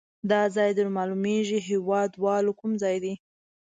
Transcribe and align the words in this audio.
دا 0.29 0.41
ځای 0.55 0.71
در 0.77 0.87
معلومیږي 0.97 1.59
هیواد 1.69 2.11
والو 2.23 2.51
کوم 2.59 2.71
ځای 2.81 2.97
ده؟ 3.03 3.13